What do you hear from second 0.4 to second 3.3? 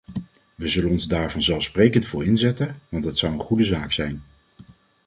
We zullen ons daar vanzelfsprekend voor inzetten want het